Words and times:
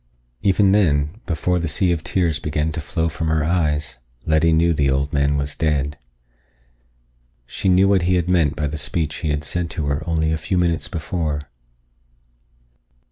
Even 0.41 0.71
then, 0.71 1.21
before 1.27 1.59
the 1.59 1.67
sea 1.67 1.91
of 1.91 2.03
tears 2.03 2.39
began 2.39 2.71
to 2.71 2.81
flow 2.81 3.07
from 3.07 3.27
her 3.27 3.43
eyes, 3.43 3.99
Letty 4.25 4.51
knew 4.51 4.73
the 4.73 4.89
old 4.89 5.13
man 5.13 5.37
was 5.37 5.55
dead. 5.55 5.95
She 7.45 7.69
knew 7.69 7.87
what 7.87 8.01
he 8.01 8.15
had 8.15 8.27
meant 8.27 8.55
by 8.55 8.65
the 8.65 8.79
speech 8.79 9.17
he 9.17 9.29
had 9.29 9.43
said 9.43 9.69
to 9.69 9.85
her 9.85 10.01
only 10.09 10.31
a 10.31 10.37
few 10.37 10.57
minutes 10.57 10.87
before. 10.87 11.51